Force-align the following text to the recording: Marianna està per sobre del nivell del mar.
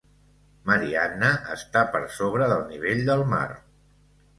Marianna 0.69 1.29
està 1.57 1.85
per 1.95 2.03
sobre 2.19 2.51
del 2.57 2.67
nivell 2.75 3.09
del 3.13 3.27
mar. 3.37 3.49